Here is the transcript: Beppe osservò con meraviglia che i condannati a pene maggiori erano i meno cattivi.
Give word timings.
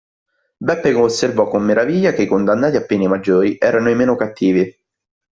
Beppe 0.57 0.95
osservò 0.95 1.47
con 1.47 1.61
meraviglia 1.61 2.11
che 2.13 2.23
i 2.23 2.27
condannati 2.27 2.75
a 2.75 2.83
pene 2.87 3.07
maggiori 3.07 3.55
erano 3.59 3.91
i 3.91 3.95
meno 3.95 4.15
cattivi. 4.15 4.75